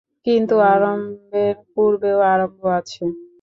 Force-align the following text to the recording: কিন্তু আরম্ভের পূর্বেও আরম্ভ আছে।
কিন্তু 0.25 0.55
আরম্ভের 0.71 1.55
পূর্বেও 1.71 2.19
আরম্ভ 2.33 2.61
আছে। 2.79 3.03